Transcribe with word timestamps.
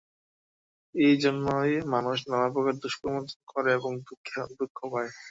এই 0.95 1.15
জন্যই 1.23 1.73
মানুষ 1.93 2.17
নানাপ্রকার 2.29 2.75
দুষ্কর্ম 2.81 3.15
করে 3.51 3.69
এবং 3.77 3.91
দুঃখ 4.59 4.77
পায়। 4.91 5.11